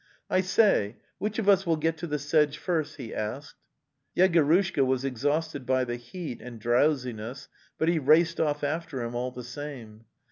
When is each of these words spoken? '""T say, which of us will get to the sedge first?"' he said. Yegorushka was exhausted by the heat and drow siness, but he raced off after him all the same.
'""T 0.33 0.41
say, 0.41 0.97
which 1.19 1.37
of 1.37 1.47
us 1.47 1.63
will 1.63 1.75
get 1.75 1.95
to 1.95 2.07
the 2.07 2.17
sedge 2.17 2.57
first?"' 2.57 2.95
he 2.97 3.11
said. 3.11 3.45
Yegorushka 4.17 4.83
was 4.83 5.05
exhausted 5.05 5.63
by 5.63 5.83
the 5.83 5.95
heat 5.97 6.41
and 6.41 6.59
drow 6.59 6.89
siness, 6.95 7.47
but 7.77 7.87
he 7.87 7.99
raced 7.99 8.39
off 8.39 8.63
after 8.63 9.03
him 9.03 9.13
all 9.13 9.29
the 9.29 9.43
same. 9.43 10.05